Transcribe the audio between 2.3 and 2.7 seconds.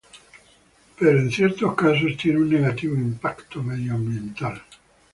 un